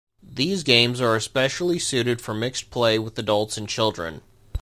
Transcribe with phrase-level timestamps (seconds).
[0.33, 4.23] These games are especially suited for mixed play with adults and children.